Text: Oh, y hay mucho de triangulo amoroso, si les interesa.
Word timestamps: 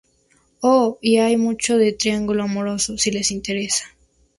Oh, 0.63 0.97
y 0.99 1.17
hay 1.19 1.37
mucho 1.37 1.77
de 1.77 1.93
triangulo 1.93 2.41
amoroso, 2.45 2.97
si 2.97 3.11
les 3.11 3.29
interesa. 3.29 3.85